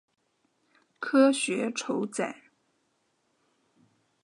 [0.99, 2.35] 科学酬载